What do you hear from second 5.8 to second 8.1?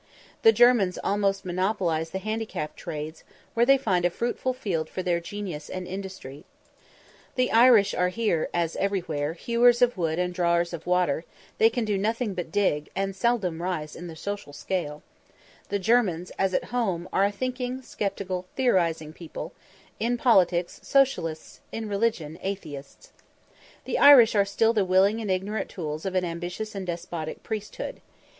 industry; the Irish are